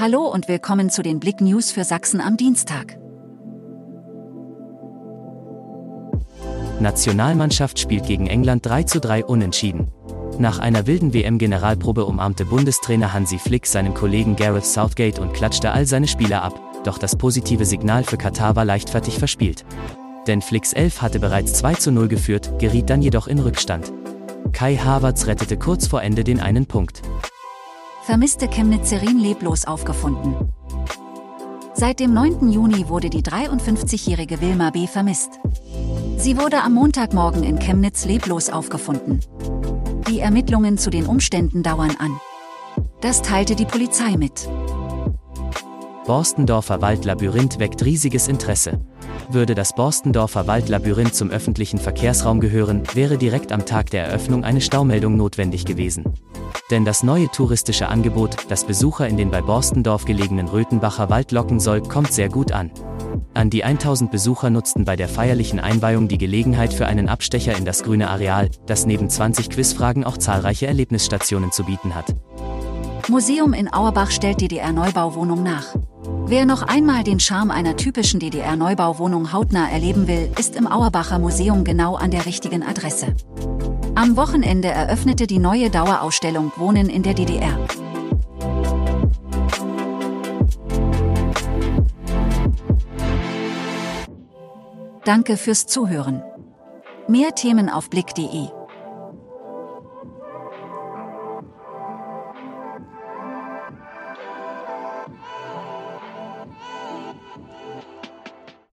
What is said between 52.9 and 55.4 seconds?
wäre direkt am Tag der Eröffnung eine Staumeldung